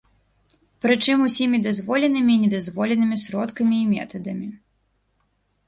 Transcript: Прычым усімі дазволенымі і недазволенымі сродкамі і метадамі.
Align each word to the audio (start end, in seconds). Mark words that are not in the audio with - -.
Прычым 0.85 1.17
усімі 1.27 1.57
дазволенымі 1.67 2.33
і 2.37 2.39
недазволенымі 2.45 3.21
сродкамі 3.27 3.75
і 3.83 3.89
метадамі. 3.93 4.47